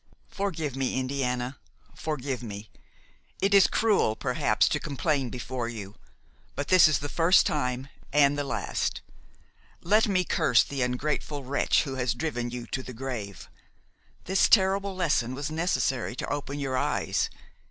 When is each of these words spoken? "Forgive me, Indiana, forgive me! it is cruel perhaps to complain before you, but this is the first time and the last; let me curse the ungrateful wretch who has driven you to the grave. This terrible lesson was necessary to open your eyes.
"Forgive 0.29 0.75
me, 0.75 0.99
Indiana, 0.99 1.59
forgive 1.93 2.41
me! 2.41 2.71
it 3.39 3.53
is 3.53 3.67
cruel 3.67 4.15
perhaps 4.15 4.67
to 4.69 4.79
complain 4.79 5.29
before 5.29 5.69
you, 5.69 5.93
but 6.55 6.69
this 6.69 6.87
is 6.87 6.97
the 6.97 7.07
first 7.07 7.45
time 7.45 7.87
and 8.11 8.35
the 8.35 8.43
last; 8.43 9.01
let 9.83 10.07
me 10.07 10.23
curse 10.23 10.63
the 10.63 10.81
ungrateful 10.81 11.43
wretch 11.43 11.83
who 11.83 11.97
has 11.97 12.15
driven 12.15 12.49
you 12.49 12.65
to 12.65 12.81
the 12.81 12.93
grave. 12.93 13.47
This 14.23 14.49
terrible 14.49 14.95
lesson 14.95 15.35
was 15.35 15.51
necessary 15.51 16.15
to 16.15 16.33
open 16.33 16.57
your 16.57 16.75
eyes. 16.77 17.29